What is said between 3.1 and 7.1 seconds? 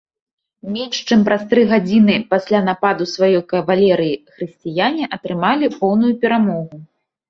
сваёй кавалерыі хрысціяне атрымалі поўную перамогу.